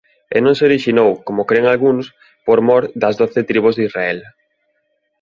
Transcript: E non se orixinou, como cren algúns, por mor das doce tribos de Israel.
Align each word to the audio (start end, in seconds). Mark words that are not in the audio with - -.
E 0.35 0.37
non 0.45 0.53
se 0.57 0.63
orixinou, 0.69 1.11
como 1.27 1.47
cren 1.49 1.65
algúns, 1.67 2.05
por 2.45 2.59
mor 2.67 2.83
das 3.01 3.17
doce 3.21 3.41
tribos 3.49 3.75
de 3.75 3.83
Israel. 3.89 4.19